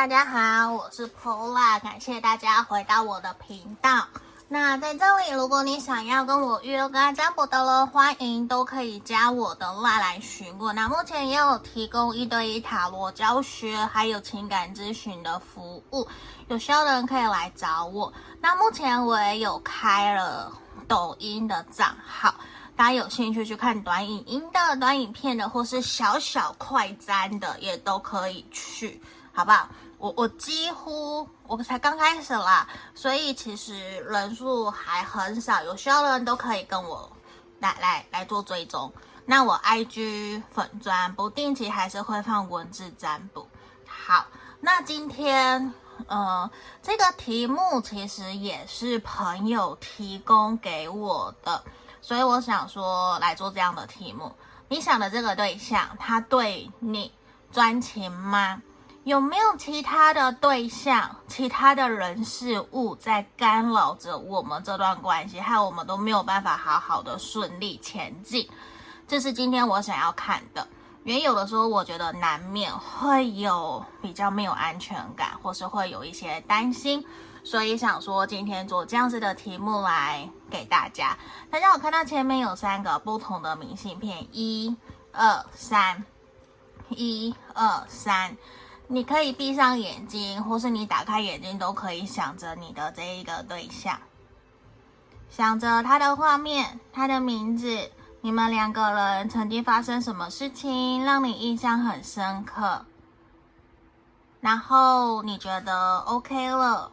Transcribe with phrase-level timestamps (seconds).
[0.00, 4.06] 大家好，我是 Pola，感谢大家回到我的频道。
[4.48, 10.74] 那在这里，如果你想要跟我预约个案占卜的人，欢迎都可以加我的 LINE 来询问。
[10.74, 16.08] 那目前也有提供一对一塔罗教学，还有情感咨询的服务，
[16.48, 18.10] 有需要的人可以来找我。
[18.40, 20.50] 那目前我也有开了
[20.88, 22.34] 抖音的账号，
[22.74, 28.98] 大家有兴趣去看短影音的、短影片的，或是小小快闪的，也都可以去。
[29.32, 29.68] 好不好？
[30.00, 37.12] 我我几乎我才刚开始啦，所以其实人数还很少，有需要的人都可以跟我
[37.58, 38.90] 来来来做追踪。
[39.26, 43.46] 那我 IG 粉砖不定期还是会放文字占卜。
[43.86, 44.26] 好，
[44.60, 45.74] 那今天
[46.06, 46.50] 呃
[46.82, 51.62] 这个题目其实也是朋友提供给我的，
[52.00, 54.34] 所以我想说来做这样的题目。
[54.68, 57.12] 你想的这个对象，他对你
[57.52, 58.62] 专情吗？
[59.04, 68.46] 有没有其他的对象、其他的人事物在干扰着我们这段关系，害我们都没有办法好好的顺利前进？
[69.08, 70.66] 这是今天我想要看的。
[71.02, 77.02] 因为有的时候我觉得难免会有比较没有安全感，或是会有一些担心，
[77.42, 81.16] 所以想说今天做这样子的题目来给大家。
[81.50, 84.76] 大家有看到前面有三个不同的明信片，一、
[85.10, 86.04] 二、三，
[86.90, 88.36] 一、二、三。
[88.92, 93.96] 你可以闭上眼睛，或是你打开眼睛，都可以想着你的这一个对象，
[95.30, 97.88] 想着他的画面、他的名字，
[98.20, 102.84] 你们两个人曾经发生什么事情让你印象很深刻，
[104.40, 106.90] 然后你觉得 OK 了，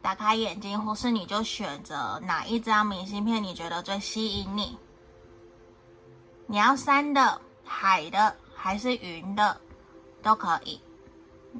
[0.00, 4.78] 打开眼睛，或是你就选择哪一张明信片你觉得最吸引你，
[6.46, 9.60] 你要山的、海的还是云的，
[10.22, 10.80] 都可以。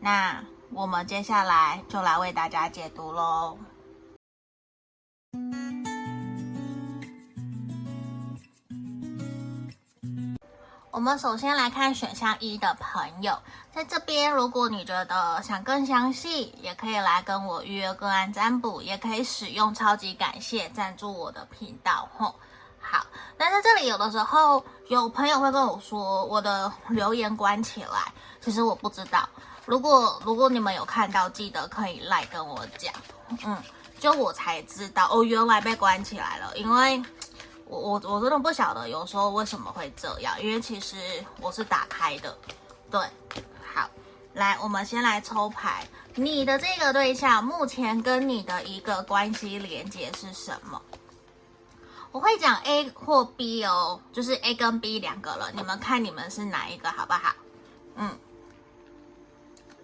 [0.00, 3.58] 那我们接下来就来为大家解读喽。
[10.90, 13.36] 我们首先来看选项一的朋友，
[13.72, 22.34] 在这边，如果你觉得想更详细，也可以来跟我预约个案占卜，也可以使用超级感谢赞助我的频道吼。
[22.78, 23.04] 好，
[23.36, 29.28] 那在这里有的时候有朋友会跟我说，我的留言关起来，其实我不知道。
[29.66, 32.92] 如果如果你们有看到，记得可以来跟我讲，
[33.44, 33.56] 嗯，
[33.98, 36.54] 就我才知道哦，原来被关起来了。
[36.56, 37.02] 因为
[37.66, 40.96] 我我我真的不晓得有时候为什么会这样，因为其实
[41.40, 42.36] 我是打开的，
[42.90, 43.00] 对，
[43.74, 43.88] 好，
[44.34, 50.80] 来，我们先来抽牌，你的这个对象目前跟你的一个关系连接是什么？
[52.12, 57.32] 我会讲 A 或 B 哦，就是 A 跟 B 两个了，你们看你们是哪一个，好不好？
[57.96, 58.18] 嗯。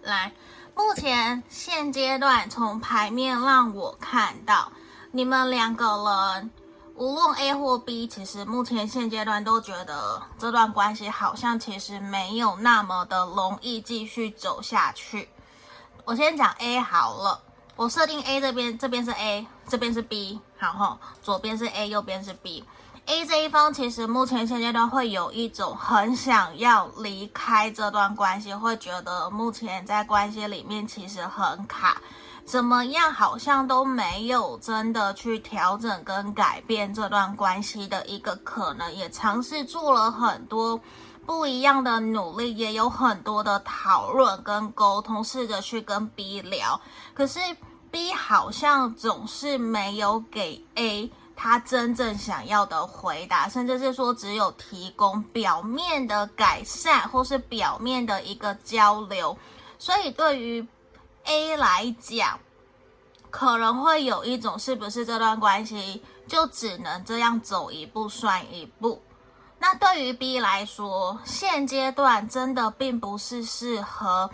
[0.03, 0.31] 来，
[0.75, 4.71] 目前现阶段从牌面让我看到，
[5.11, 6.51] 你们两个人
[6.95, 15.29] 无论 A 或 B，其实目前现阶段都觉得这段关系好像其实没有那么的容易继续走下去。
[16.03, 17.39] 我先讲 A 好了，
[17.75, 22.63] 我设定 A 这边，这边是 A，这边是 B，好吼，左边是 A，右边是 B。
[23.11, 32.01] A 这一方其实目前现阶段会有一种很想要离开这段关系，会觉得目前在关系里面其实很卡，
[32.45, 40.79] 怎么样好像都没有真的去调整跟改变这段关系的一个可能，也尝试做了很多
[41.25, 46.79] 不一样的努力，也有很多的讨论跟沟通，试着去跟 B 聊，
[47.13, 47.41] 可是
[47.91, 51.11] B 好像总是没有给 A。
[51.43, 59.35] 他真正想要的回答，甚至是说只有提供表面的改善，或是表面的一个交流。
[59.79, 60.63] 所以对于
[61.23, 62.39] A 来讲，
[63.31, 69.01] 可能会有一种是不是这段关系就只能这样走一步算一步？
[69.57, 74.29] 那对于 B 来说，现阶段真的并不是适合。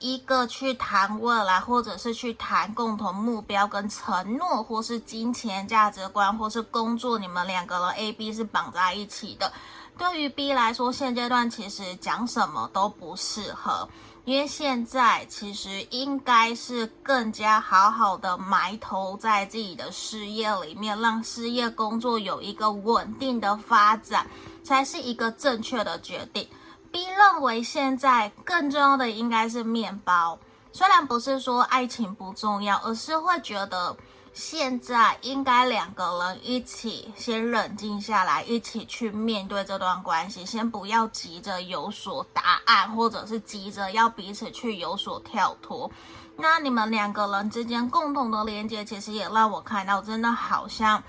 [0.00, 9.52] 一个去谈未来，或者是去谈共同目标跟承诺，或是金钱价值观，或是工作，你们两个人 A、B 是绑在一起的。
[9.98, 13.86] 对于 B 来说，现阶段其实讲什么都不适合，
[14.24, 24.26] 因为现在其实应该是更加好好的埋头在自己的事业里面，让事业工作有一个稳定的发展，
[24.64, 26.48] 才是一个正确的决定。
[26.92, 30.38] B 认为现在更重要的应该是面包，
[30.72, 33.96] 虽然不是说爱情不重要，而是会觉得
[34.32, 45.90] 现在应该两个人一起先冷静下来，一起去面对这段关系，先不要急着有所答案，或者是急着要彼此去有所跳脱。
[46.36, 51.02] 那你们两个人之间共同的连接，其实也让我看到，真的好像。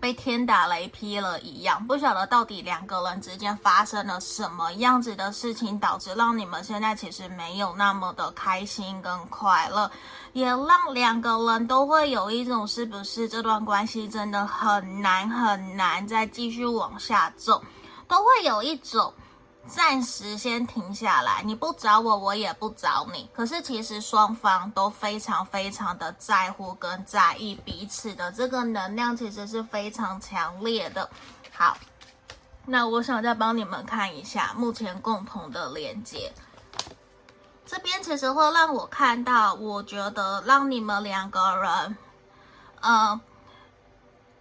[0.00, 9.90] 被天打雷劈了一样，不晓得到底两个人之间发生了什么样子的事情，导致让你们现在其实没有那么的开心跟快乐，
[10.32, 17.62] 也让两个人都会有一种是不是这段关系真的很难很难再继续往下走，
[18.08, 19.12] 都会有一种。
[19.66, 23.28] 暂时先停下来，你不找我，我也不找你。
[23.32, 31.08] 可是其实双方都非常非常的在乎跟在意彼此的这个能量，其实是非常强烈的。
[31.52, 31.76] 好，
[32.66, 36.32] 那我想再帮你们看一下目前共同的连接。
[37.64, 41.96] 这边其实会让我看到，我觉得让你们两个人，
[42.80, 43.20] 呃。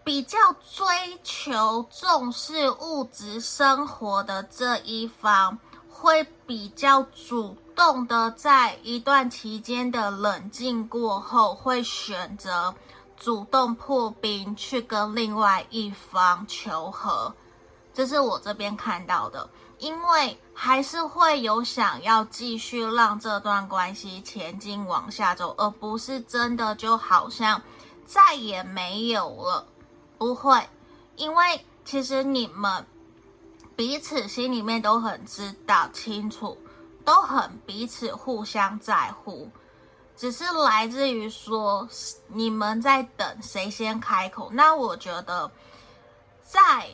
[0.04, 5.60] 比较追求重视物质生活的这一方，
[5.90, 12.74] 会比较主动的，在一段期间的冷静过后，会选择
[13.18, 17.34] 主动破冰去跟另外一方求和。
[17.94, 19.48] 这是我这边看到的，
[19.78, 27.62] 因为还是会有想要继续让这段关系前进往下走，而不是真的就好像
[28.06, 29.68] 再也没有了。
[30.20, 30.70] 不会，
[31.16, 32.86] 因为其实你们
[33.76, 36.58] 彼此心里面都很知道清楚，
[37.06, 39.50] 都很彼此互相在乎，
[40.18, 41.88] 只是来自于说
[42.28, 44.50] 你们在等谁先开口。
[44.52, 45.50] 那我觉得
[46.44, 46.88] 在，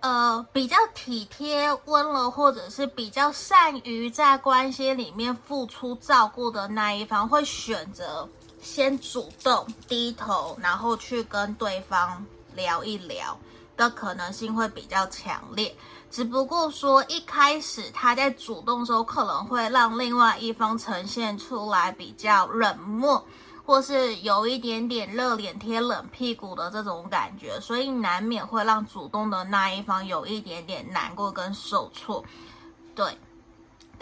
[0.00, 8.26] 呃比较体贴温柔，或者是比较善于在关系里面付出照顾的那一方，会选择。
[8.62, 12.24] 先主动低头，然后去跟对方
[12.54, 13.36] 聊一聊
[13.76, 15.74] 的可能性会比较强烈。
[16.10, 23.22] 只不过说一开始他在主动的时候，可能会让另外一方呈现出来比较冷漠，
[23.66, 32.24] 或是有一点点热脸贴冷屁股的这种感觉，所以难免会让主动的那一方有一点点难过跟受挫。
[32.94, 33.18] 对。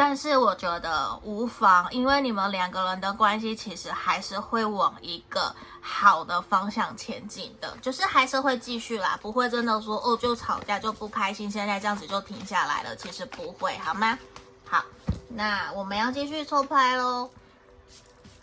[0.03, 14.19] 但是我觉得无妨，因为你们两个人的关系其实还是会往一个好的方向前进的，就是还是会继续啦，不会真的说哦就吵架就不开心，现在这样子就停下来了，其实不会，好吗？
[14.67, 14.83] 好，
[15.29, 17.29] 那我们要继续抽牌喽，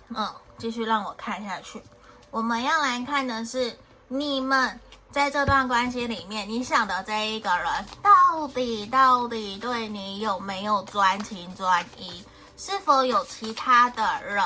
[0.10, 1.82] 嗯，继续让我看下去，
[2.30, 3.76] 我们要来看的是
[4.08, 4.80] 你们。
[5.18, 7.66] 在这段关系里面，你想的这一个人
[8.04, 12.24] 到底到底对你有没有专情专一？
[12.56, 14.40] 是否有其他的人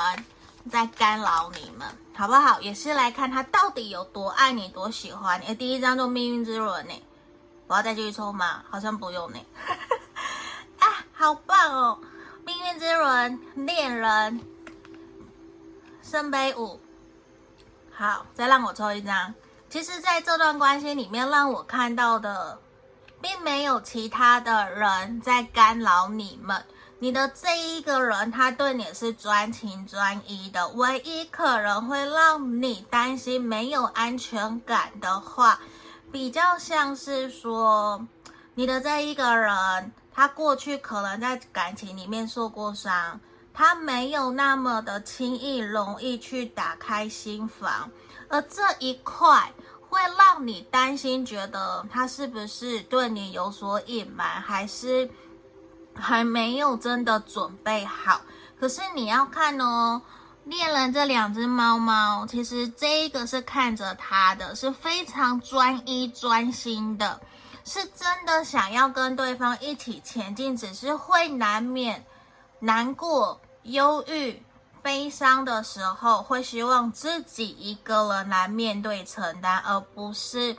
[0.70, 1.86] 在干扰你们？
[2.14, 2.58] 好不好？
[2.62, 5.54] 也是来看他到底有多爱你，多喜欢你。
[5.56, 7.02] 第一张就命运之轮呢，
[7.66, 8.64] 我要再继续抽吗？
[8.70, 9.38] 好像不用呢。
[10.78, 11.98] 啊，好棒哦！
[12.46, 14.40] 命运之轮，恋人，
[16.02, 16.80] 圣杯五。
[17.92, 19.34] 好，再让我抽一张。
[19.72, 22.58] 其实，在这段关系里面，让我看到的，
[23.22, 26.62] 并没有其他的人在干扰你们。
[26.98, 30.68] 你的这一个人，他对你是专情专一的。
[30.68, 35.58] 唯一可能会让你担心没有安全感的话，
[36.12, 38.06] 比较像是说，
[38.54, 43.18] 你的这一个人，他过去可能在感情里面受过伤，
[43.54, 47.90] 他没有那么的轻易容易去打开心房。
[48.32, 49.52] 而这一块
[49.90, 55.10] 会让你担心，觉得他是不是对你有所隐瞒，还是
[55.94, 58.22] 还没有真的准备好？
[58.58, 60.00] 可是你要看哦，
[60.44, 67.20] 恋人这两只猫猫，其实这一个是看着他的，是非常专一专心的，
[67.66, 72.02] 是真的想要跟对方一起前进，只是会难免
[72.60, 74.42] 难过、忧郁。
[74.82, 80.56] 悲伤的时候，会希望自己一个人来面对承担，而不是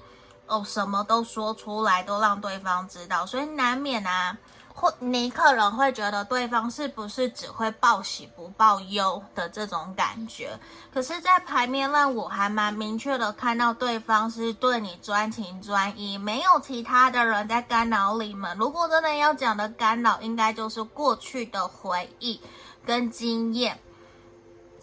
[0.47, 4.37] 哦什么都说出来都让对方知道，所以难免啊，
[4.73, 10.57] 或你可能会觉得对方是不是只会报喜不报忧的这种感觉。
[10.93, 18.57] 可是，在牌面让我还蛮明确的看到对方是对你专情专一，没有其他的人在干扰你们。
[18.57, 22.39] 如果真的要讲的干扰，应该就是过去的回忆
[22.85, 23.77] 跟经验。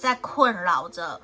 [0.01, 1.21] 在困扰着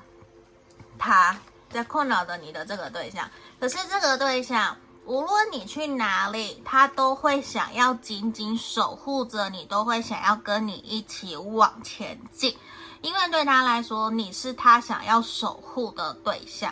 [0.99, 1.35] 他，
[1.71, 3.27] 在困扰着你的这个对象。
[3.59, 12.55] 可是这个对象，无论你去哪里，他都会想要紧紧守护着你，都会想要跟你一起往前进。
[13.01, 16.71] 因为对他来说，你是他想要守护的对象。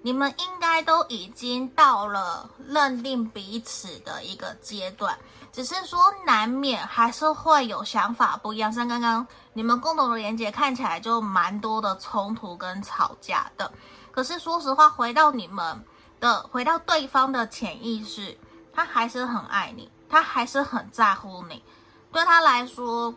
[0.00, 5.18] 你们应该都已经到了认定彼此的一个阶段，
[5.52, 8.72] 只是说难免还是会有想法不一样。
[8.72, 9.26] 像刚刚
[9.58, 13.68] 你们共同的连接看起来就蛮多的冲突跟吵架的，
[14.12, 15.84] 可是说实话，回到你们
[16.20, 18.38] 的，回到对方的潜意识，
[18.72, 21.64] 他还是很爱你，他还是很在乎你，
[22.12, 23.12] 对他来说。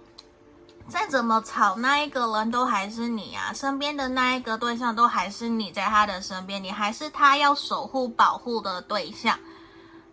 [0.88, 9.38] 再怎么吵，那一个人都还是你啊，身边的那一个对象都还是你在他的身边，你还是他要守护、保护的对象。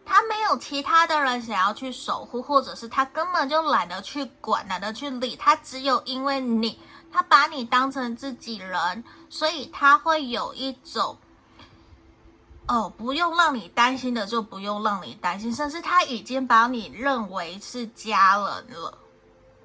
[0.09, 5.37] 他没有其他的人想要去守护，或者是他根本就懒得去管、懒得去理。
[5.37, 6.81] 他只有因为你，
[7.13, 11.19] 他把你当成自己人，所以他会有一种，
[12.67, 18.99] 哦，不用让你担心的就不用让你担心，甚至他已经把你认为是家人了。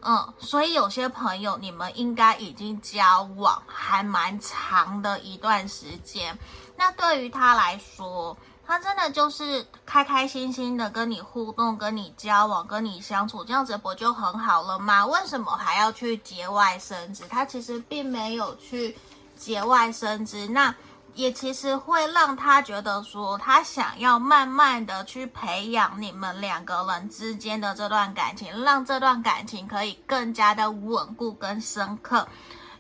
[0.02, 6.38] 嗯，所以有些朋友，你们应该已经交往还蛮长的一段时间。
[6.76, 15.06] 那对于他来说，他真的就是开开心心的跟你互动、跟你交往、跟你相处，这样子不就很好了吗？
[15.06, 17.28] 为什么还要去节外生枝？
[17.28, 18.98] 他其实并没有去
[19.36, 20.48] 节外生枝。
[20.48, 20.74] 那。
[21.16, 32.28] 也其实会让他觉得说，他想要慢慢的去培养你们两个人之间的这段感情，让这段感情可以更加的稳固跟深刻，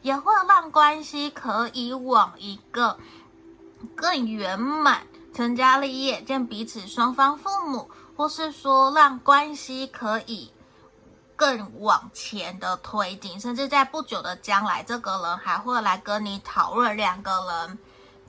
[0.02, 2.98] 也会让关系可以往一个
[3.94, 10.52] 更圆满、成家立业、见彼此双方父母，或是说让关系可以
[11.36, 17.80] 更往前的推进，甚至在不久的将来，这个人还会来跟你讨论两个人。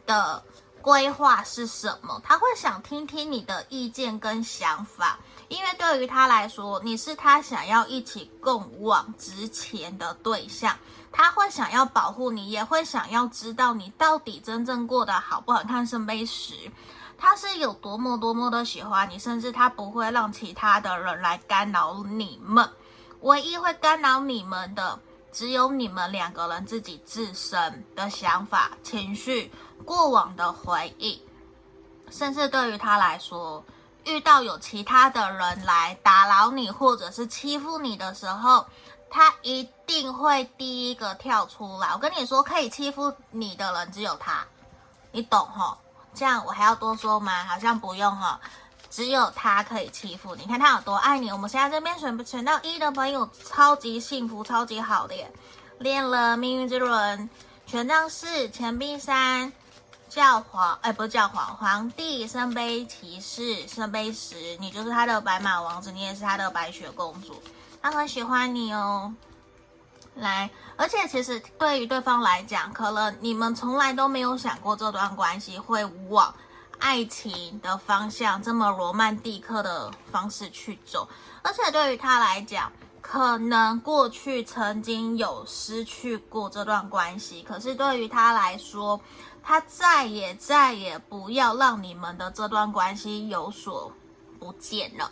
[0.07, 0.45] 的
[0.83, 2.21] 规划是什么？
[2.23, 10.77] 他会想听听你的意见跟想法，因为对于他来说，你是他想要一起共往直前的对象。
[11.13, 15.63] 他会想要保护你，也会想要知道你到底真正过得好不好。
[15.63, 16.55] 看圣杯十，
[17.17, 22.69] 他是有多么多么的喜欢你，甚至他不会让其他的人来干扰你们。
[23.21, 24.99] 唯一会干扰你们的，
[25.31, 29.53] 只有你们两个人自己自身的想法、情绪。
[29.85, 31.21] 过往的回忆，
[32.11, 33.63] 甚至对于他来说，
[34.05, 38.67] 遇到有其他的人来打扰你，或者是欺负你的时候，
[39.11, 41.89] 他一定会第一个跳出来。
[41.93, 44.45] 我跟你说，可以欺负你的人只有他，
[45.13, 45.77] 你懂齁？
[46.15, 47.45] 这样我还要多说吗？
[47.45, 48.37] 好像不用齁，
[48.91, 50.45] 只有他可以欺负你。
[50.47, 51.33] 看他有多爱你。
[51.33, 55.33] 我们现在这边选选到一的朋友，超级幸福，超级好的耶！
[55.79, 57.29] 练了命运之轮，
[57.67, 59.53] 权杖四，钱币三。
[60.15, 67.43] 教皇，哎，不是教皇，皇帝，圣杯骑士，圣杯十，你就是他的白马王子，你也是他的白雪公主，
[67.83, 69.13] 他很喜欢你哦。
[70.15, 76.33] 来，而且其实对于对方来讲，可能你们从来都没有想过这段关系会往
[76.79, 81.09] 爱情的方向这么罗曼蒂克的方式去走，
[81.43, 82.71] 而且对于他来讲，
[83.07, 88.99] 可能过去曾经有失去过这段关系，可是对于他来说。
[89.47, 93.93] 他再也再也不要让你们的这段关系有所
[94.41, 95.11] 不见了，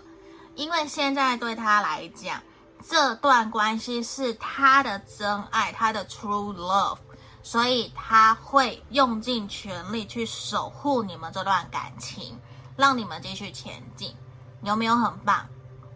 [0.54, 2.42] 因为现在对他来讲，
[2.82, 6.96] 这段关系是他的真爱，他的 true love，
[7.42, 12.40] 所以他会用尽全力去守护你们这段感情，
[12.74, 14.16] 让你们继续前进。
[14.62, 15.46] 有没有很棒？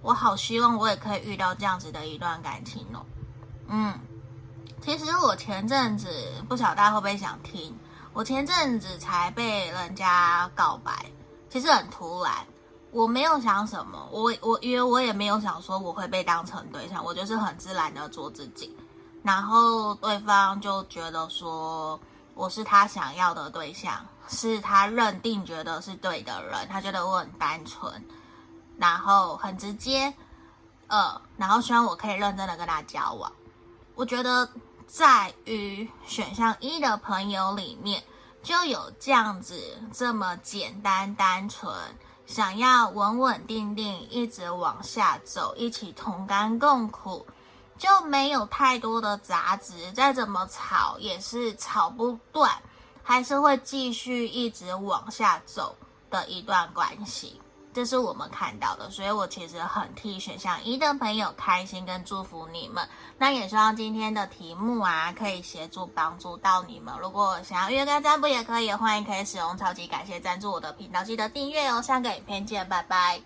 [0.06, 3.04] 我好希望我也可以遇到这样子的一段感情哦。
[3.66, 3.92] 嗯，
[4.80, 6.08] 其实我前阵子
[6.48, 7.76] 不晓得大家会不会想听。
[8.12, 10.92] 我前阵子才被人家告白，
[11.50, 12.32] 其实很突然，
[12.92, 18.76] 我没有想什么，我我因为我也没有想说我会被当成对象，我就是很自然的做自己，
[19.25, 21.98] 然后对方就觉得说
[22.34, 27.92] 我是他想要的对象，是他认定觉得是对的人，他觉得我很单纯，
[28.78, 30.12] 然后很直接，
[30.87, 33.33] 呃，然后希望我可以认真的跟他交往，
[33.95, 34.49] 我觉得。
[34.88, 38.04] 在于选项一的朋友里面，
[38.40, 39.61] 就有这样子
[39.92, 41.75] 这么简单单纯，
[42.25, 47.26] 想要稳稳定定一直往下走，一起同甘共苦，
[47.76, 52.49] 就没有太多的杂质，再怎么吵也是吵不断，
[53.02, 55.76] 还是会继续一直往下走
[56.09, 57.40] 的一段关系。
[57.76, 62.88] 这是我们看到的，所以我其实很替选项一的朋友开心跟祝福你们。
[63.18, 66.99] 那也希望今天的题目啊，可以协助帮助到你们。
[66.99, 71.83] 如果想要约跟占卜也可以，欢迎可以使用超级感谢赞助我的频道，记得订阅哦。
[71.83, 73.21] 下个影片见，拜拜。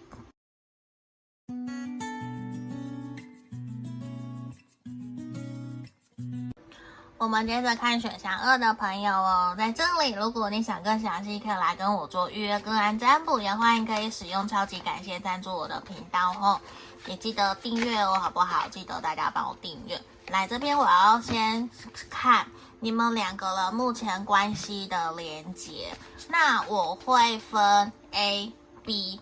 [7.20, 16.58] 我们接着看选项二的朋友哦，在这里，如果你想更详细，可以来跟我做预约个案占卜，也欢迎可以使用超级感谢赞助我的频道哦，
[17.04, 18.66] 也记得订阅哦，好不好？
[18.70, 20.00] 记得大家帮我订阅。
[20.28, 21.68] 来这边，我要先
[22.08, 22.46] 看
[22.78, 25.94] 你们两个人目前关系的连接，
[26.26, 28.50] 那我会分 A、
[28.82, 29.20] B，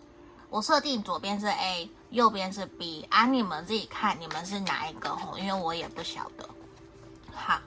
[0.51, 6.49] 我设定左边是 A，右边是 B，啊，你们自己看你们是哪一个哦，因为我也不晓得。
[7.35, 7.59] 好。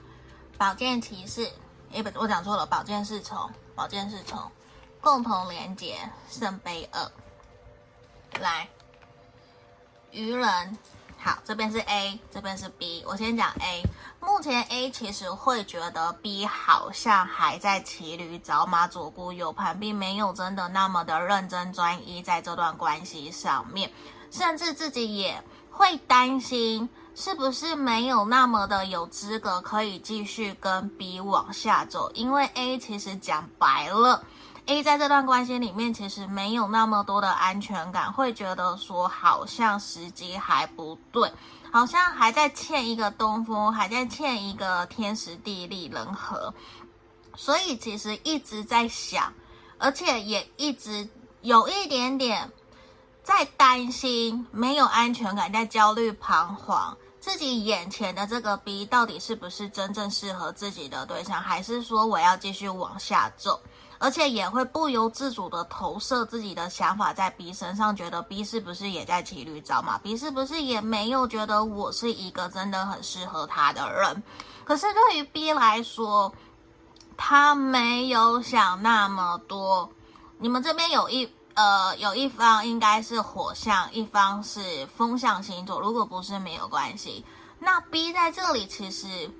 [0.62, 1.50] 宝剑骑士，
[1.90, 2.64] 诶，不，我讲错了。
[2.64, 4.40] 宝剑侍从，宝剑侍从，
[5.00, 5.98] 共同连接，
[6.30, 7.10] 圣杯二。
[8.40, 8.68] 来，
[10.12, 10.78] 愚人，
[11.18, 13.02] 好，这边是 A，这边是 B。
[13.08, 13.82] 我先讲 A，
[14.20, 23.92] 目前 A 其实会觉得 B 好像还在骑驴找马，左顾右盼，并没有真的那么的认真专一在这段关系上面，
[24.30, 25.42] 甚至自己也
[25.72, 26.88] 会担心。
[27.14, 32.10] 是不是没有那么的有资格可以继续跟 B 往下走？
[32.14, 34.24] 因为 A 其实讲白了
[34.66, 41.30] ，A 在这段关系里面其实没有那么多的安全感，会觉得说好像时机还不对，
[41.70, 46.54] 好像还在欠一个东风，还在欠一个天时地利人和，
[47.36, 49.32] 所以其实一直在想，
[49.78, 51.06] 而且也一直
[51.42, 52.50] 有一点点
[53.22, 56.96] 在担心，没有安全感，在焦虑彷徨。
[57.20, 63.60] 自己眼前的这个 B 到底是不是真正适合自己的对象，还是说我要继续往下走？
[63.98, 74.20] 而且也会不由自主的投射自己的想法在 B 身上，觉得 B 是不是也在骑驴找马？B 是不是也没有觉得我是一个真的很适合他的人？
[74.64, 76.34] 可是对于 B 来说，
[77.16, 79.88] 他没有想那么多。
[80.38, 81.32] 你们这边有一。
[81.54, 85.78] 呃，有一方应该是火象，一方是风象星座。
[85.78, 87.22] 如果不是，没有关系。
[87.58, 89.30] 那 B 在这里其实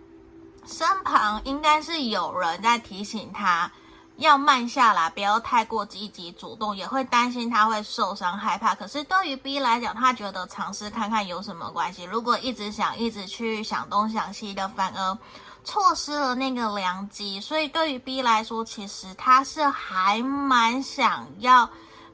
[0.67, 3.73] 身旁应该是有人在提醒他
[4.17, 8.75] 要慢下来，不要太过积极主动，也会担心他会受伤害怕。
[8.75, 12.05] 可是对于 B 来讲，他觉得尝试看看有什么关系。
[12.05, 15.19] 如果一直想，一直去想东想西的，反而
[15.65, 17.41] 错失了那个良机。
[17.41, 21.67] 所以对于 B 来说，其实他是还蛮想要。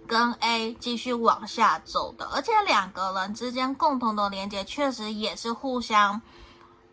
[0.09, 6.21] 跟 A 继续往下走的，而且两个人之间共同的连接确实也是互相，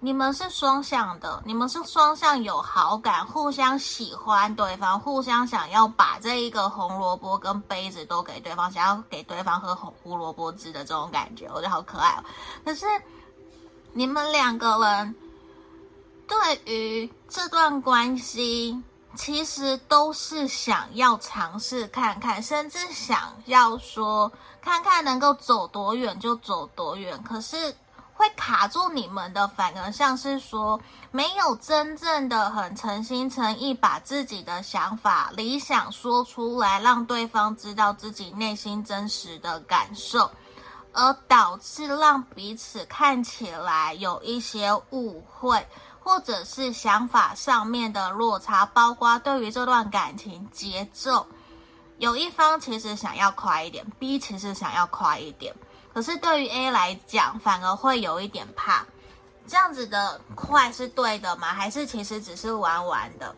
[0.02, 12.24] 你们是双向的，你们是双向有好感，互相喜欢对方，互相想要把这一个红萝卜跟杯子都给对方，想要给对方喝红胡萝卜汁的这种感觉，我觉得好可爱哦。
[12.66, 12.86] 可是
[13.94, 15.16] 你们两个人
[16.28, 18.84] 对于这段关系。
[19.16, 27.22] 其实都是想要尝试看看，甚至想要说看看能够走多远就走多远。
[27.24, 27.76] 可是
[28.14, 30.80] 会卡住你们的，反而像是说
[31.12, 40.32] 没有真正的很诚心诚意把自己的想法、理想说出来，让对方知道自己内心真实的感受，
[40.94, 45.68] 而导致让彼此看起来有一些误会。
[46.06, 51.26] 或者是想法上面的落差，包括对于这段感情节奏，
[51.98, 55.56] 有一方其实想要快一点，B 其实想要快一点，
[55.92, 58.86] 可是对于 A 来讲，反而会有一点怕，
[59.48, 61.48] 这样子的快是对的吗？
[61.48, 63.36] 还是其实只是玩玩的？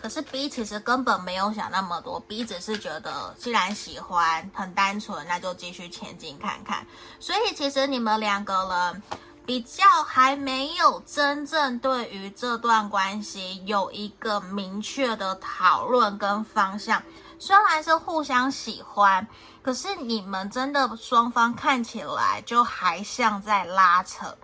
[0.00, 6.86] 可是 B 其实根本没有想那么多，B 只是觉得既然喜欢，很单纯，那就继续前进看看。
[7.18, 9.02] 所以其实你们两个人。
[9.48, 17.02] 比较还没有真正对于这段关系有一个明确的讨论跟方向，
[17.38, 19.26] 虽然是互相喜欢，
[19.62, 24.36] 可是你们真的双方看起来就还像在拉扯，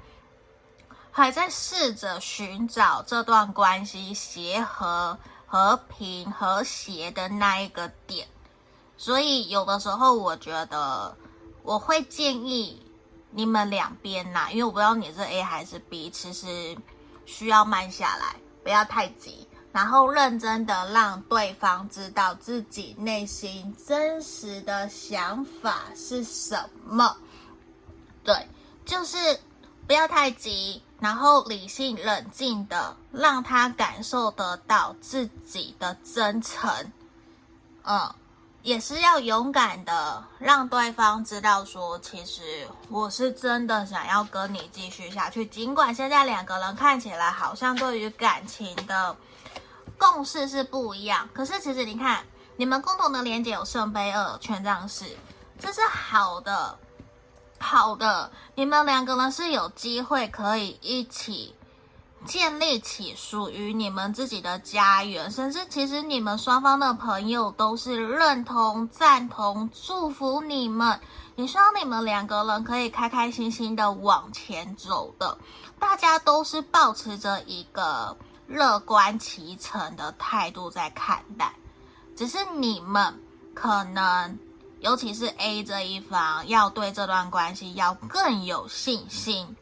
[1.13, 8.27] 还在试着寻找这段关系协和、和平、和谐的那一个点，
[8.97, 11.15] 所以有的时候我觉得
[11.63, 12.81] 我会建议。
[13.37, 16.77] 你们两边呐，因为我不知道你是 A 还是 B，其实
[17.27, 27.17] 需要慢下来，不要太急，然后认真的让对方知道自己内心真实的想法是什么。
[28.23, 28.49] 对，
[28.85, 29.17] 就是
[29.87, 36.71] 不要太急，然后理性冷静的让他感受得到自己的真诚。
[37.83, 38.15] 嗯。
[38.65, 45.45] 也是要勇敢的让对方知道说，其实我是真的想要跟你继续下去。
[45.45, 49.15] 尽管现在两个人看起来好像对于感情的
[49.99, 52.25] 共识是不一样，可是其实你看，
[52.57, 55.05] 你们共同的连接有圣杯二、权杖四，
[55.61, 56.79] 这是好的，
[57.59, 58.33] 好的。
[58.55, 61.55] 你们两个人是有机会可以一起
[62.25, 70.99] 建立起属于你们自己的家园，甚至其实你们双方的朋友都是认同、赞同、祝福你们，
[71.37, 75.37] 也希望你们两个人可以开开心心的往前走的。
[75.79, 81.55] 大家都是抱持着一个乐观其成的态度在看待，
[82.17, 83.21] 只是你们
[83.55, 84.39] 可能。
[84.81, 89.57] 尤其是 A 这一方要对这段关系要更有信心，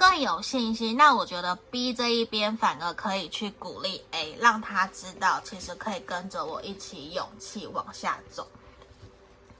[0.00, 0.96] 更有信心。
[0.96, 8.48] 那我觉得 B 这一边反而可以去鼓励 A，让他知道其实可以跟着我一起勇气往下走。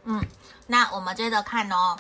[0.05, 0.27] 嗯，
[0.67, 1.95] 那我们接着看哦，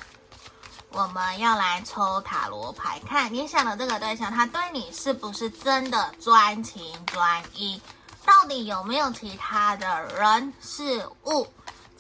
[0.92, 7.79] 我们要来抽塔罗牌，看你想的这个对象，他对你是不是真的专情专一？
[8.24, 11.46] 到底有没有其他的人事物？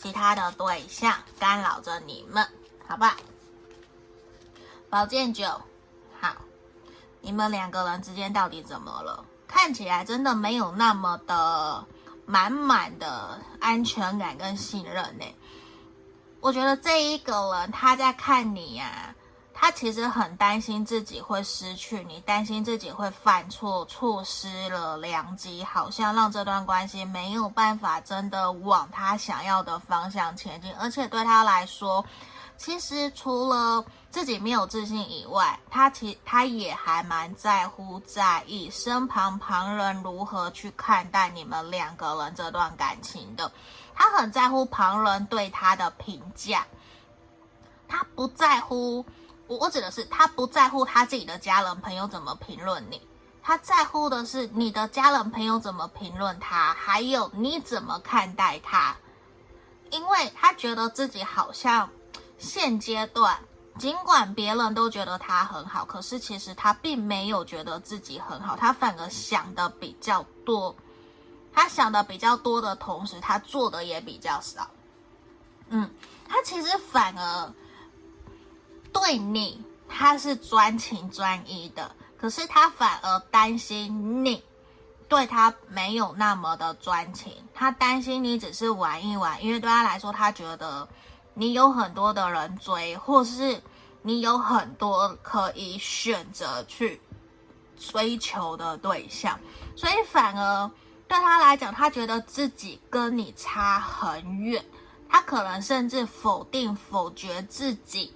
[0.02, 2.48] 其他的对象干扰着你们，
[2.88, 3.18] 好吧？
[4.88, 5.60] 宝剑九，
[7.20, 9.24] 你们两个人之间到底怎么了？
[9.46, 11.84] 看起来真的没有那么的
[12.24, 15.24] 满满的安全感跟信任呢。
[16.40, 19.14] 我觉得这一个人他在看你呀、
[19.52, 30.72] 他其实很担心自己会失去你，担心自己会犯错，错失了良机，好像让这段关系没有办法真的往他想要的方向前进。
[30.76, 32.02] 而且对他来说，
[32.60, 43.50] 其实除了自己没有自信以外，他其他也还蛮在乎、在意身旁旁人如何去看待你们两个人这段感情的。
[43.94, 46.66] 他很在乎旁人对他的评价，
[47.88, 49.06] 他不在乎。
[49.46, 53.00] 我我指的是，他不在乎他自己的家人朋友怎么评论你，
[53.42, 58.94] 他在乎的是你的家人朋友怎么评论他，还有你怎么看待他，
[59.90, 61.88] 因为他觉得自己好像
[62.40, 63.38] 现阶段，
[63.78, 70.74] 尽管别人都觉得他很好，可是其实他并没有觉得自己很好，他反而想的比较多，
[71.52, 74.68] 他想的比较多的同时，他做的也比较少，
[75.68, 75.88] 嗯，
[76.28, 77.52] 他其实反而。
[78.92, 84.42] 对你，他是专情专一的，可是他反而担心你
[85.08, 90.88] 对他没有那么的专情，他担心你只是玩一玩，因为对他来说，他觉得
[91.34, 93.62] 你有很多的人追，或是
[94.02, 97.00] 你有很多可以选择去
[97.78, 99.38] 追求的对象，
[99.76, 100.70] 所以反而
[101.08, 104.64] 对他来讲，他觉得自己跟你差很远，
[105.08, 108.14] 他可能甚至否定、否决自己。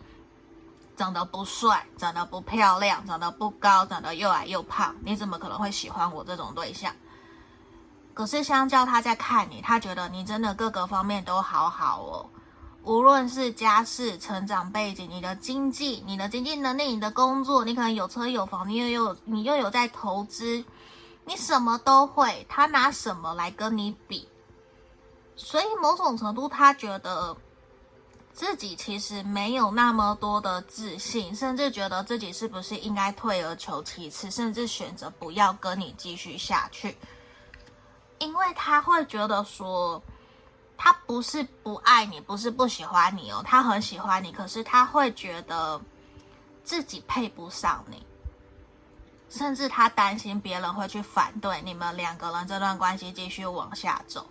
[0.96, 6.94] 长得不帅，长得不漂亮，长得不高，长得又矮又胖，你怎么可能会喜欢我这种对象？
[8.14, 12.30] 可是相较他在看你，他觉得你真的各个方面都好好哦，
[12.84, 20.64] 无论是家世、成长背景、你的经济、你的经济能力、你的工作，你可能有车有房，你又有你又有在投资，
[21.24, 24.28] 你什么都会，他拿什么来跟你比？
[25.34, 27.36] 所以某种程度，他觉得。
[28.36, 36.96] 自己其实没有那么多的自信，甚至觉得自己是不是应该退而求其次，甚至选择不要跟你继续下去，
[38.18, 40.02] 因为他会觉得说，
[40.76, 45.80] 他不是不爱你，不是不喜欢你哦，他很喜欢你，可是他会觉得
[46.62, 48.04] 自己配不上你，
[49.28, 54.26] 甚至他担心别人会去反对你们两个人这段关系继续往下走，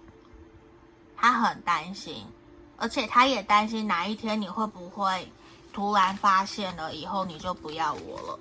[1.15, 2.25] 他很担心。
[2.75, 5.31] 而且他也担心哪一天你会不会
[5.71, 8.39] 突然发现了以后你就不要我了，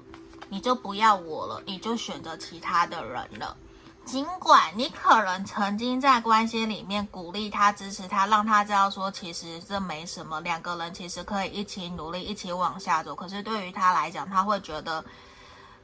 [0.48, 3.56] 你就不要我了，你就选择其他的人了。
[4.04, 13.14] 尽管你可能曾经在关系里面鼓励他、支持他，让他知道说其实这没什么，两个人其实可以一起努力、一起往下走。
[13.14, 15.04] 可是对于他来讲，他会觉得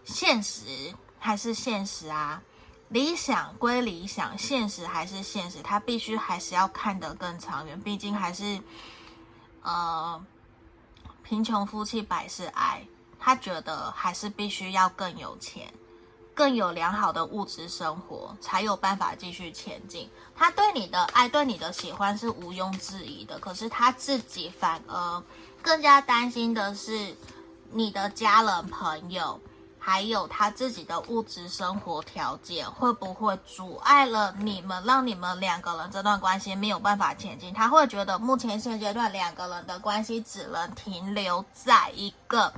[0.04, 2.42] 现实还是现实啊。
[2.88, 7.78] 理想归理想，现实还是现实，他必须还是要看得更长远。
[7.81, 8.61] 毕竟还是，
[9.62, 10.20] 呃，
[11.22, 12.83] 贫穷夫妻百事哀。
[13.20, 15.70] 他觉得还是必须要更有钱，
[16.38, 20.09] 更有良好的物质生活，才有办法继续前进。
[20.37, 23.37] 他对你的爱，对你的喜欢是毋庸置疑的。
[23.40, 25.20] 可是他自己反而
[25.61, 27.16] 更加担心的是
[27.72, 29.40] 你的家人朋友。
[29.81, 37.55] 还有他自己的物质生活条件会不会阻碍了你们，让你们两个人这段关系没有办法前进？
[37.55, 42.53] 他会觉得目前现阶段两个人的关系只能停留在一个，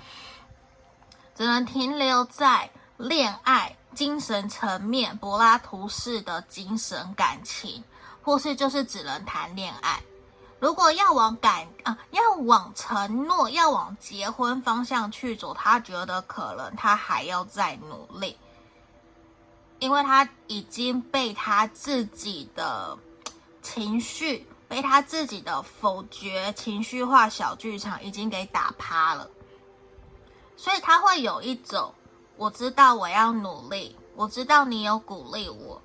[1.37, 2.69] 只能停留在
[3.01, 7.83] 恋爱精神层面，柏拉图式的精神感情，
[8.23, 10.03] 或是就是只能谈恋爱。
[10.59, 18.37] 如果要往感啊，要往承诺，要往结婚方向去走，他觉得可能他还要再努力。
[19.79, 22.99] 因为他已经被他自己的
[23.63, 29.27] 情绪，被他自己的否决情绪化小剧场已经给打趴了，
[30.55, 31.95] 所以他会有一种，
[32.41, 35.79] 我知道我要努力，我知道你有鼓励我，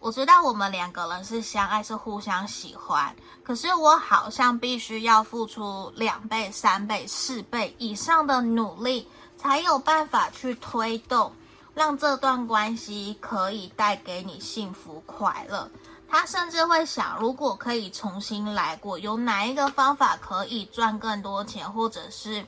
[0.00, 9.06] 我知道我们两个人是相爱，是互相喜欢，可是我好像必须要付出两倍、三倍、四倍以上的努力，
[9.38, 11.32] 才有办法去推动。
[11.72, 15.70] 让这段关系可以带给你幸福快乐。
[16.08, 22.44] 他甚至会想，如果可以重新来过，有哪一个方法可以赚更多钱，或者是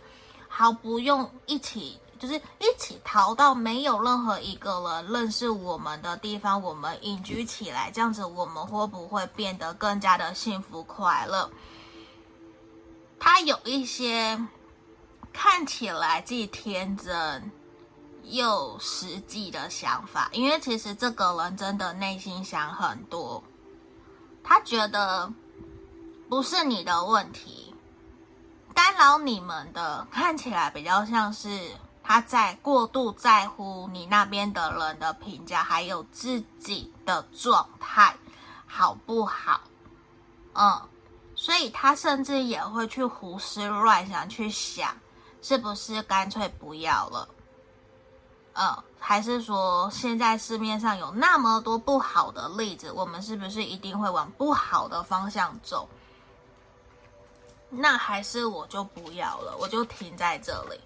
[0.48, 11.50] 毫不用一起，就是一起逃到没有任何一个人认识我们的地方，我们隐居起来，这样子我们会不会变得更加的幸福快乐？
[13.20, 14.42] 他有一些
[15.32, 17.52] 看起来既天真。
[18.26, 23.44] 又实际的想法，因为其实这个人真的内心想很多，
[24.42, 25.30] 他觉得
[26.30, 27.74] 不是你的问题，
[28.74, 31.48] 干扰你们的看起来比较像是
[32.06, 38.14] 他在过度在乎你那边的人的评价，还有自己的状态
[38.66, 39.62] 好不好？
[40.52, 40.82] 嗯，
[41.34, 44.94] 所以他甚至也会去胡思乱想，去想
[45.40, 47.28] 是不是干脆不要了。
[48.52, 55.88] 呃，还是说现在市面上有那么多不好的例子，我们是不是一定会往不好的方向走？
[57.70, 60.78] 那还是我就不要了，我就停在这里。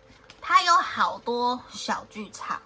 [0.49, 2.59] 他有好多小剧场，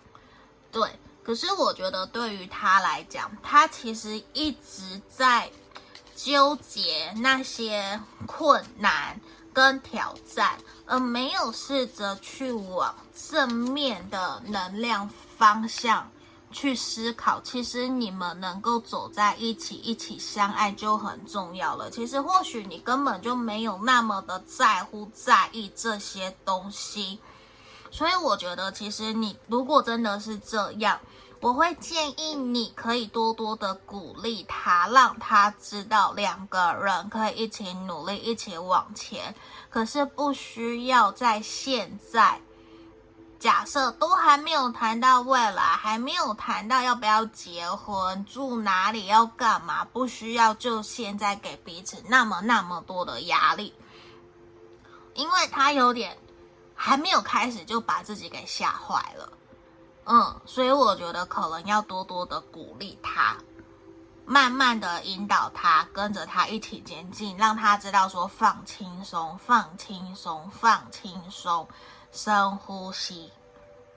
[0.70, 0.88] 对，
[1.24, 5.50] 可是我觉得对于他来讲，他其实一直在
[6.14, 9.20] 纠结那些困难。
[9.54, 12.94] 跟挑战，而没有试着去往
[13.28, 16.10] 正面的能量方向
[16.50, 17.38] 去思考。
[17.42, 21.90] 其实你们能够走在一起，一起相爱就很重要了。
[21.90, 27.18] 其实或许你根本就没有那么的在乎、在意这些东西。
[27.92, 30.98] 所以我觉得，其实你如果真的是这样。
[31.40, 39.34] 我会建议你可以多多的鼓励他，让他知道两个人可以一起努力，一起往前。
[39.68, 42.40] 可是不需要在现在，
[43.40, 53.74] 假设都还没有谈到未来，还没有谈到要不要结婚、住哪里、要干嘛，不需要就现在给彼此那么那么多的压力，
[55.14, 56.16] 因为他有点
[56.84, 59.32] 还没有开始就把自己给吓坏了。
[60.04, 63.36] 嗯，所以我觉得可能要多多的鼓励他，
[64.26, 71.68] 慢慢的引导他，跟着他一起前进，让他知道说放轻松，放轻松，放轻松，
[72.10, 73.32] 深呼吸，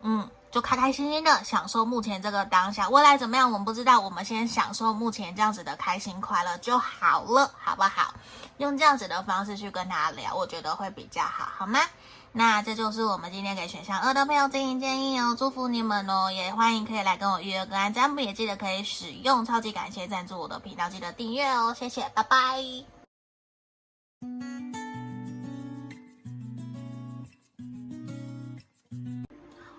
[0.02, 2.88] 嗯，就开开心心的享受目前这个当下。
[2.88, 8.14] 未来怎么样，我们不知道，我们先享受目前这样子的开心快乐就好了，好不好？
[8.58, 11.80] 用这样子的方式去跟他聊，我觉得会比较好，好吗？
[12.38, 22.38] 那这就是我们今天给选项二的朋友进行建议哦，祝福你们哦，也欢迎可以来跟我预约个案占卜，也记得可以使用超级感谢赞助我的频道，记得订阅哦，谢谢，拜拜。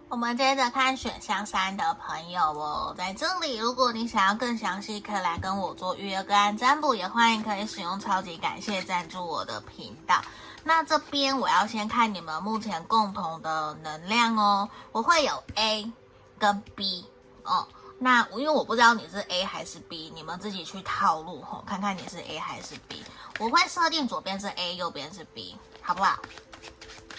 [0.09, 10.23] 我们接着看选项三的朋友哦，在这里，如果你想要更详细，可以来跟我做预约个案占卜，也欢迎可以使用超级感谢赞助我的频道。
[10.67, 15.93] 那这边我要先看你们目前共同的能量哦，我会有 A
[16.41, 17.07] 跟 B
[17.45, 17.69] 哦。
[18.01, 23.05] 那因为我不知道你是 A 还是 B，你们自己去套路吼，看看你是 A 还是 B。
[23.39, 26.19] 我会设定左边是 A，右边是 B，好不好？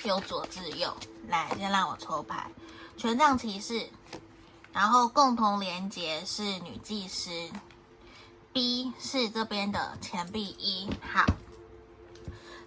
[0.03, 0.93] 由左至右，
[1.29, 2.51] 来，先让我抽牌，
[2.97, 3.89] 权杖骑士，
[4.73, 7.31] 然后共同连结是女祭司
[8.51, 11.25] ，B 是这边的钱币一，好。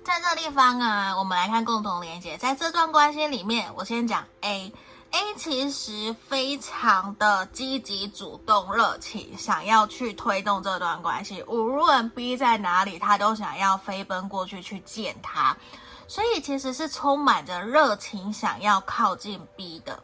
[0.02, 2.36] 在这地方啊，我们来看共同连接。
[2.38, 11.42] 在这段关系里面，我先讲 A，A 其实非常的积极、主动、热情，想要去推动这段关系。
[11.46, 15.54] 无论 B 在哪里，他都想要飞奔过去去见他，
[16.08, 20.02] 所以其实是充满着热情，想要靠近 B 的。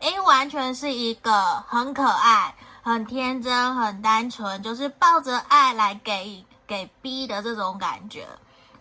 [0.00, 8.26] A 完全是一个很可爱、很天真、很单纯，就是抱着爱来给给 B 的这种感觉。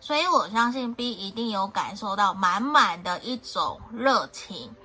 [0.06, 4.76] 所以我相信 B 一定有感受到满满的一种热情，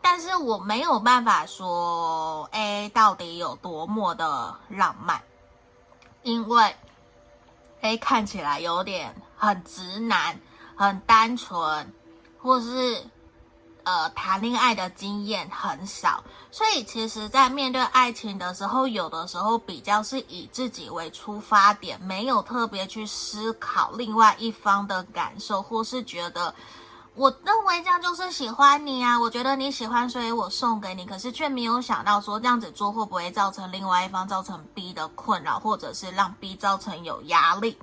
[0.00, 5.20] 但是我没有办法说 A 到底有多么的浪漫，
[6.22, 6.74] 因为
[7.82, 10.40] A 看起来有点很直男、
[10.74, 11.92] 很单纯，
[12.40, 13.04] 或是
[13.84, 26.54] 呃谈恋爱的经验很少，所以其实在面对爱情的时候，有的时候比较是以自己为出发点，没有特别去思考另外一方的感受，或是觉得。
[27.14, 29.20] 我认为这样就是喜欢你啊！
[29.20, 31.04] 我觉得你喜欢，所以我送给你。
[31.04, 37.76] 可是却没有想到说这样子做会不会造成另外一方造成 B 的困扰，或者是让 B 造成有压力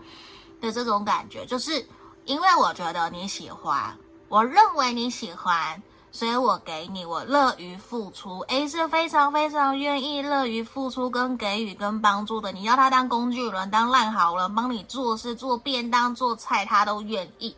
[0.60, 1.46] 的这种感觉。
[1.46, 1.88] 就是
[2.26, 3.96] 因为我觉得你喜欢，
[4.30, 5.80] 我认为你喜欢，
[6.12, 8.39] 所以我给你，我乐于付出。
[8.48, 12.52] A 是非常非常愿意乐于付出跟给予跟帮助的。
[12.52, 17.56] 你要他当工具人，当烂好人，帮你做事、做便当、做菜，他都愿意。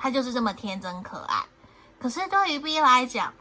[0.00, 1.44] 他就是这么天真可爱，
[1.98, 3.34] 可是对于 B 来讲，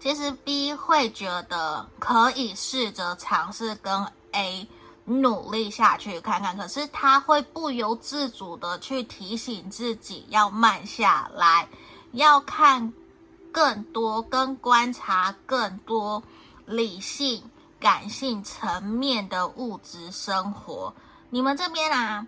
[0.00, 4.66] 其实 B 会觉得可以试着尝试跟 A
[5.04, 11.68] 努力下去看看，可是他会不由自主的去提醒自己要慢下来，
[12.10, 12.92] 要看
[13.52, 16.20] 更多跟观察更多
[16.66, 20.92] 理性、感性层面的物质生活。
[21.30, 22.26] 你们这边啊？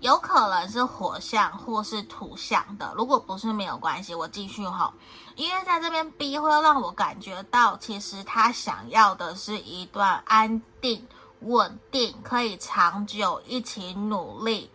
[0.00, 4.90] 有可能是火象或是土象的，如果不是没有关系，我继续吼，
[5.36, 11.06] 因为在这边 B 会让我感觉到，其实他想要的是一段安定、
[11.40, 14.70] 稳定，可以长久一起努力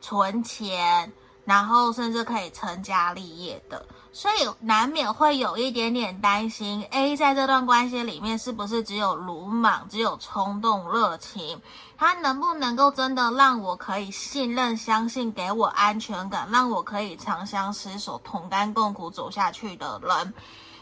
[0.00, 1.12] 存钱，
[1.44, 3.84] 然后甚至可以成家立业的。
[4.12, 11.60] 所以难免会有一点点担心，A 在这段关系里面是不是只有鲁莽、只有冲动、热情？
[11.96, 20.34] 他能不能够真的让我可以信任、相信，给我安全感，让我可以长相厮守、同甘共苦走下去的人？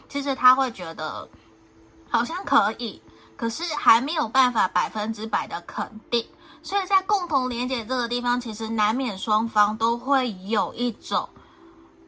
[0.09, 1.29] 其实他会觉得
[2.09, 2.99] 好像可以，
[3.37, 6.25] 可是还没有办法百分之百的肯定。
[6.63, 11.29] 所以在共同连接这个地方，其实难免双方都会有一种。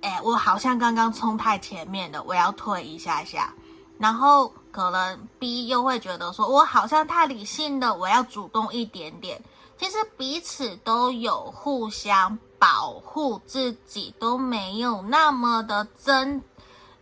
[0.01, 3.53] 哎，我好像刚刚冲太前面了，我要退一下下。
[3.99, 9.39] 然后可能 B 又会觉得说，我好像太理性了，我要主动一点点。
[9.77, 16.43] 其实彼此都有互相保护自己，都没有那么的真。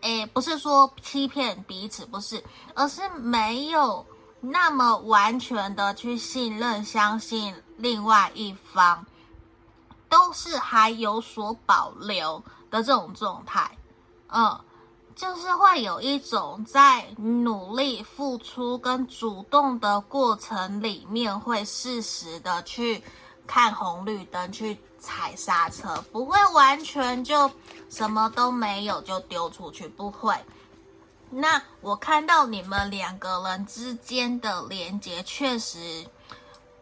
[0.02, 4.06] 哎，不是说欺骗彼此，不是，而是没有
[4.42, 9.06] 那么完全的去信任、相信另外一方，
[10.10, 12.44] 都是还有所保留。
[12.70, 13.78] 的这种状态，
[14.28, 14.60] 嗯，
[15.16, 23.04] 就是会有一种在努力付出跟主动的过程里面，会适时的去
[23.48, 27.52] 看红绿灯，去踩刹车，不会完全就
[27.90, 30.36] 什么都没有就丢出去，不会。
[31.32, 36.06] 那我看到你们两个人之间的连接，确实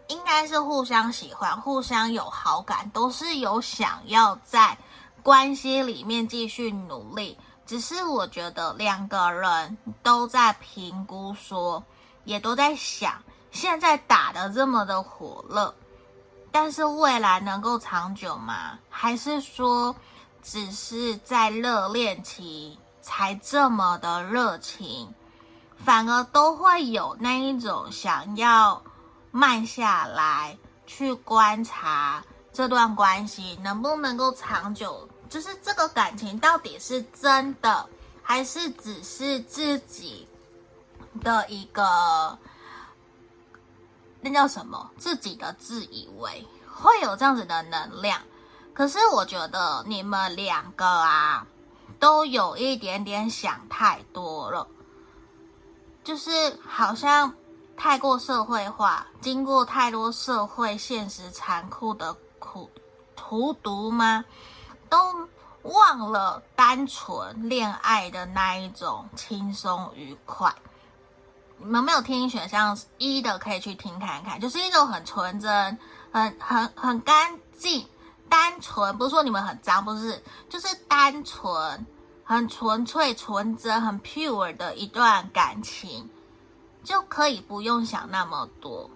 [0.09, 4.77] 应该是互相喜欢、互相有好感，都是有想要在。
[5.23, 11.83] 关系里面继续努力，只是我觉得两个人都在评估说，
[12.23, 15.73] 也都在想，现在打得这么的火热，
[16.51, 18.79] 但是未来能够长久吗？
[18.89, 19.95] 还是说，
[20.41, 25.13] 只是在热恋期才这么的热情，
[25.75, 28.81] 反而都会有那一种想要
[29.31, 32.23] 慢下来去观察
[32.57, 35.07] 这段关系能不能够长久。
[35.29, 37.87] 就是这个感情到底是真的，
[38.23, 40.27] 还是只是自己
[41.21, 42.35] 的一个
[44.21, 44.89] 那叫什么？
[44.97, 48.19] 自己的自以为会有这样子的能量。
[48.73, 51.45] 可是我觉得你们两个啊，
[51.99, 54.67] 都有一点点想太多了，
[56.03, 57.31] 就是好像
[57.75, 62.69] 太过社会化，经过太多社会现实残酷的苦
[63.15, 64.25] 荼毒吗？
[64.89, 65.27] 都
[65.63, 70.53] 忘了单纯恋爱的那一种轻松愉快。
[71.57, 75.77] 你们没有听选项一的，可以去听看看，就是一种很纯真、
[76.11, 77.85] 很很很干净、
[78.29, 78.97] 单纯。
[78.97, 81.85] 不是说你们很脏，不是，就是单纯、
[82.23, 86.09] 很纯粹、纯真、很 pure 的一段感情，
[86.83, 88.89] 就可以不用想那么多。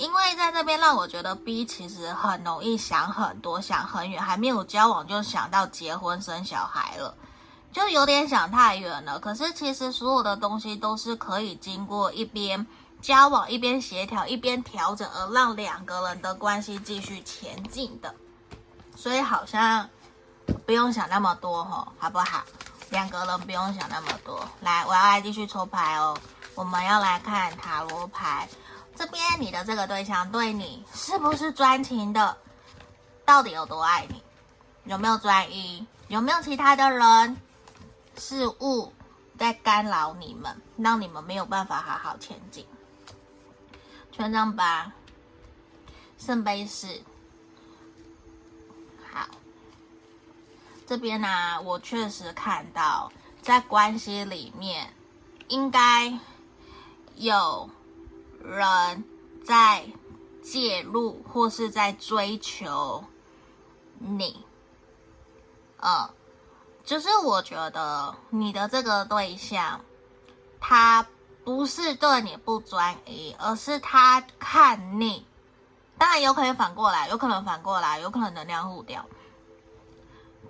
[0.00, 7.14] 因为在这边让我觉得 B 其实很容易想很多，想很远，还没有交往就想到结婚生小孩了，
[7.70, 9.20] 就有点想太远了。
[9.20, 12.66] 可是其实所有的东西都是可以经过一边
[13.02, 18.14] 交往、一边协调、一边调整，而让两个人的关系继续前进的。
[18.96, 19.86] 所以好像
[20.64, 22.42] 不用想那么多吼，好不好？
[22.88, 24.48] 两个人不用想那么多。
[24.62, 26.16] 来，我要来继续抽牌哦。
[26.54, 28.48] 我们要来看塔罗牌。
[29.00, 32.36] 这边你的这个对象对你是不是专情的？
[33.24, 34.22] 到底有多爱你？
[34.84, 35.86] 有没有专一？
[36.08, 37.34] 有没有其他的人？
[38.18, 38.92] 事物
[39.38, 42.66] 在干扰你们，让你们没有办法好好前进。
[44.12, 44.92] 权杖八，
[46.18, 47.02] 圣杯四。
[49.10, 49.26] 好，
[50.86, 54.92] 这边呢、我确实看到在关系里面，
[55.48, 56.12] 应该
[57.14, 57.70] 有
[58.42, 59.04] 人
[59.44, 59.84] 在
[60.42, 63.04] 介入或是在追求
[63.98, 64.44] 你。
[65.82, 66.08] 嗯，
[66.84, 69.80] 就是我觉得你的这个对象，
[70.60, 71.06] 他
[71.44, 75.26] 不是对你不专一，而是他看你。
[75.96, 79.04] 当然有可能反过来，有可能反过来，有可能能量互掉。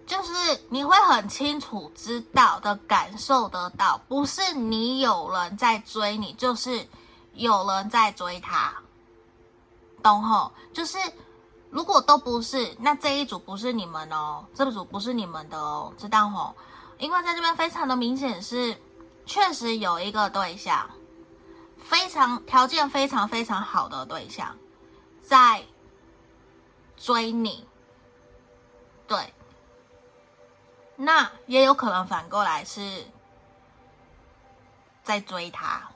[0.06, 0.32] 就是
[0.68, 6.84] 你会很清楚知道的感受得到，不是你有人在追你，就是
[7.34, 8.72] 有人在追他。
[10.02, 10.52] 懂吼？
[10.72, 10.98] 就是。
[11.72, 16.52] 如果都不是，那这一组不是你们哦，这组不是你们的哦，知道吼？
[16.98, 18.76] 因为在这边非常的明显是，
[19.24, 20.90] 确实有一个对象，
[21.78, 24.56] 非常条件非常非常好的对象，
[25.22, 25.64] 在
[26.96, 27.64] 追你，
[29.06, 29.32] 对，
[30.96, 33.06] 那也有可能反过来是
[35.04, 35.88] 在追他，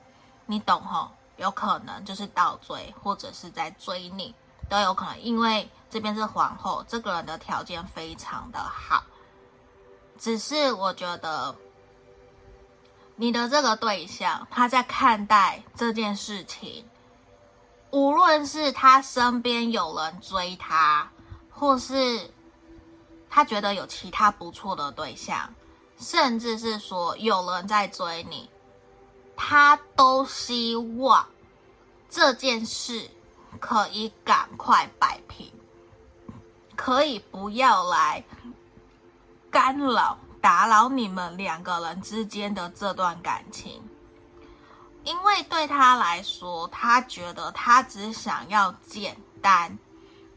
[0.45, 1.11] 你懂吼？
[1.37, 4.33] 有可能就是倒追，或者是在追你。
[4.67, 9.03] 都有可能，因为这边是皇后，这个人的条件非常的好。
[10.17, 11.55] 只是我觉得
[13.15, 16.83] 你的这个对象，他在看待这件事情，
[17.91, 21.11] 无论是他身边有人追他，
[21.51, 22.33] 或是
[23.29, 25.53] 他觉得有其他不错的对象，
[25.99, 28.49] 甚至是说有人在追你，
[29.35, 31.27] 他都希望
[32.09, 33.09] 这件事。
[33.57, 35.49] 可以赶快摆平，
[36.75, 38.21] 可以不要来
[39.49, 43.81] 干扰、打扰你们两个人之间的这段感情，
[45.05, 49.79] 因为对他来说，他觉得他只想要简单，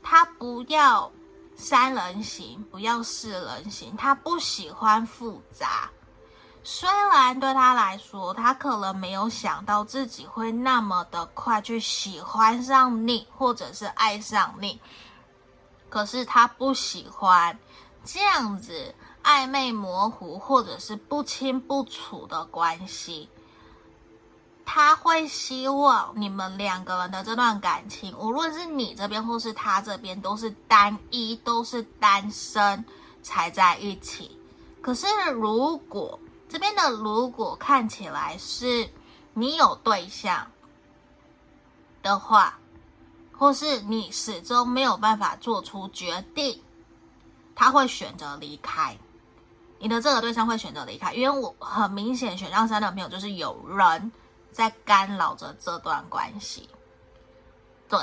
[0.01, 1.11] 他不要
[1.57, 5.90] 三人行，不要四人行，他不喜欢复杂。
[6.64, 14.78] 虽然对他来说，他可能没有想到自己会那么的快去喜欢上你，或者是爱上你，
[15.88, 17.59] 可是他不喜欢
[18.04, 18.94] 这样子
[19.24, 23.28] 暧昧模糊或者是不清不楚的关系。
[24.66, 32.84] 他会希望你们两个人的这段感情，无论是你这边或是他这边，都是单一，都是单身
[33.22, 34.38] 才在一起。
[34.82, 38.88] 可是如果这边的如果看起来是
[39.34, 40.51] 你有对象
[42.03, 42.59] 的话，
[43.36, 46.62] 或是你始终没有办法做出决定，
[47.55, 48.96] 他会选择离开。
[49.78, 54.11] 你的这个对象会选择离开，因为我很明显选项三的朋友就是有人
[54.51, 56.68] 在干扰着这段关系。
[57.88, 58.01] 对，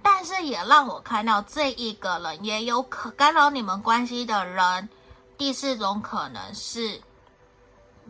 [0.00, 4.88] 但是也让我看到这一个人也有可干扰你们关系的人。
[5.36, 7.02] 第四种可能是。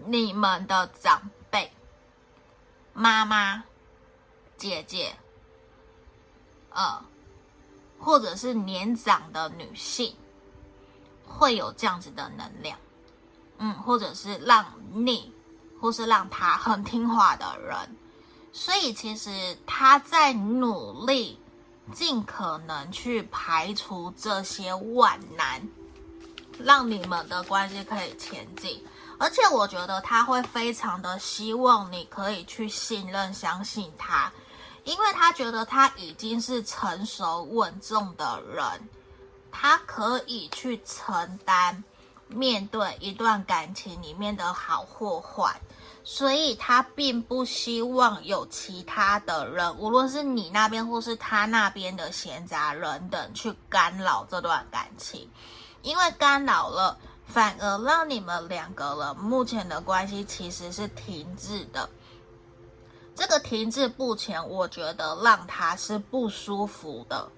[0.07, 1.71] 你们的长辈、
[2.93, 3.63] 妈妈、
[4.57, 5.15] 姐姐，
[6.71, 7.03] 呃，
[7.99, 10.17] 或者是年长的女性，
[11.27, 12.79] 会有这样子的能量，
[13.59, 15.33] 嗯，或者是让你，
[15.81, 17.97] 或是让他很听话的人，
[18.53, 21.39] 所以其实他在努力，
[21.93, 25.69] 尽可能去排除这些万难，
[26.59, 28.83] 让你们的关系可以前进。
[29.21, 34.33] 而且我觉得他会非常的希望你可以去信任、相信他，
[34.85, 38.65] 因为他觉得他已经是成熟稳重的人，
[39.53, 41.85] 他可以去承担
[42.29, 45.61] 面对一段感情里面的好或坏，
[46.03, 55.29] 所以他并不希望有其他的人，无论是你那边或是他那边的闲杂人等去干扰这段感情，
[55.83, 56.97] 因为干扰了。
[57.31, 61.89] 反而让你们两个人目前的关系其实是停滞的。
[63.15, 67.29] 这个停滞不前，我觉得让他是不舒服的，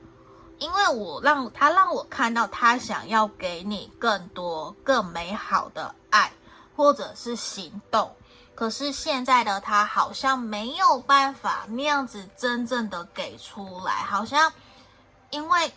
[0.59, 6.33] 因为我让他让我看到他想要给你更多、更美好的爱，
[6.77, 8.15] 或者是行动。
[8.55, 14.53] 可是现在的他好像没有办法那样子真正的给出来，好像
[15.31, 15.73] 因为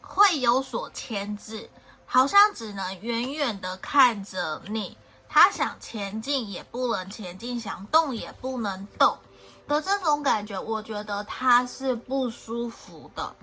[0.00, 1.70] 会有所牵制。
[2.14, 4.96] 好像只能远远的看着你，
[5.28, 9.18] 他想前进也不能前进，想动也不能动
[9.66, 13.34] 的这种感觉，我觉得他是不舒服的。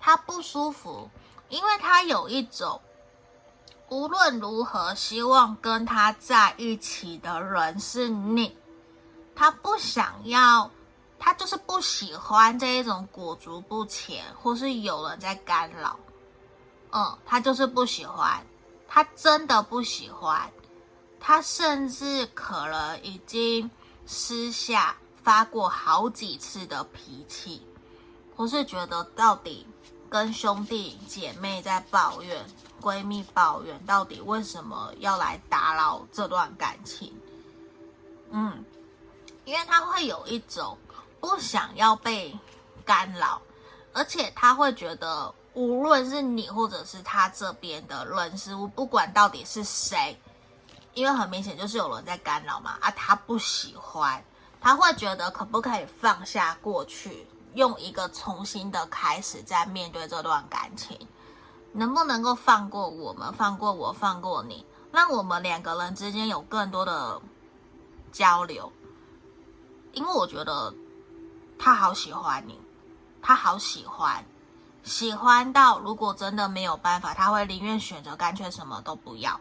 [0.00, 1.08] 他不舒服，
[1.48, 2.80] 因为他有一种
[3.88, 8.58] 无论如何，希望跟他在一起的人是你。
[9.36, 10.68] 他不想要，
[11.20, 15.96] 他就是不喜欢这一种裹足不前，或是有人在干扰。
[16.92, 18.44] 嗯，他就是不喜欢，
[18.86, 20.50] 他真的不喜欢。
[21.20, 23.70] 他甚至可能已经
[24.06, 27.62] 私下发过好几次的脾气，
[28.36, 29.66] 或是觉得到底
[30.08, 32.44] 跟兄弟姐妹在抱怨。
[32.80, 37.12] 闺蜜抱怨，到底为什么要来打扰这段感情？
[38.30, 38.64] 嗯，
[39.44, 40.78] 因为他会有一种
[41.18, 42.32] 不想要被
[42.84, 43.42] 干扰，
[43.92, 50.16] 而且他会觉得，无论是你或者是他这边的人事物，不管到底是谁，
[50.94, 54.22] 因为很明显就是有人在干扰嘛，啊，他不喜欢，
[54.60, 60.96] 他会觉得可不可以放下过去，用一个重新的开始再面对这段感情。
[61.72, 67.20] 能不能够放过我们，放过我，放过你，让我们两个人之间有更多的
[68.12, 68.72] 交流？
[69.92, 70.72] 因为我觉得
[71.58, 72.60] 他好喜欢你，
[73.20, 74.24] 他好喜欢，
[74.82, 79.40] 喜欢到如果真的没有办法，他会宁愿选择干脆什么都不要。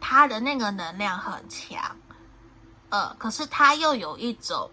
[0.00, 1.96] 他的那个能量很强，
[2.90, 4.70] 呃，可是他又有一种。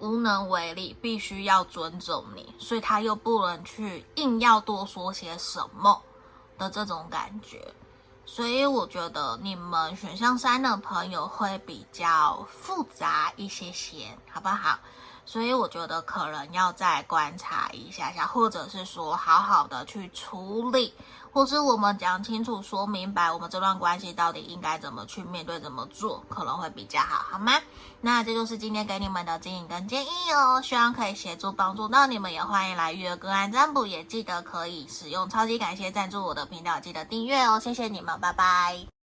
[0.00, 6.00] 无能为力，必须要尊重你，所以他又不能去硬要多说些什么
[6.56, 7.74] 的这种感觉，
[8.24, 14.78] 所以我觉得你们选项三的朋友会比较复杂一些些，好不好？
[15.28, 20.94] 所以我觉得可能要再观察一下下，或者是说好好的去处理，
[21.30, 27.52] 或是我们讲清楚、说明白我们这段关系到底应该怎么去面对、怎么做，可能会比较好，好吗？
[28.00, 38.97] 那这就是今天给你们的指引跟建议哦，希望可以协助帮助到你们，也欢迎来预约个案占卜，也记得可以使用超级感谢赞助我的频道，记得订阅哦，谢谢你们，拜拜。